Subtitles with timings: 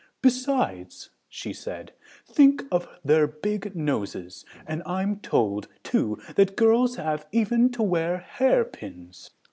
[0.23, 7.27] "Besides," said she, "think of their big noses, and I'm told, too, that girls have
[7.31, 9.29] even to wear hairpins."